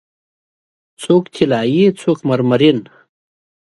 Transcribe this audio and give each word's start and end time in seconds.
څوک 1.01 1.23
طلایې، 1.33 1.85
څوک 2.01 2.19
مرمرین 2.29 2.77